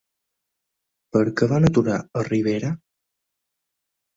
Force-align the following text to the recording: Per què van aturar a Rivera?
Per 1.17 1.21
què 1.41 1.49
van 1.53 1.67
aturar 1.69 1.99
a 1.99 2.25
Rivera? 2.31 2.73